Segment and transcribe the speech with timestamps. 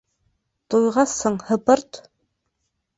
[0.75, 2.05] —Туйғасһың, һыпырт!